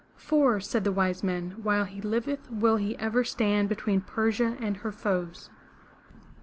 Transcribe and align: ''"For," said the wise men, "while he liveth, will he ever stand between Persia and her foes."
''"For," 0.29 0.59
said 0.59 0.83
the 0.83 0.91
wise 0.91 1.21
men, 1.21 1.57
"while 1.61 1.85
he 1.85 2.01
liveth, 2.01 2.49
will 2.49 2.77
he 2.77 2.97
ever 2.97 3.23
stand 3.23 3.69
between 3.69 4.01
Persia 4.01 4.57
and 4.59 4.77
her 4.77 4.91
foes." 4.91 5.51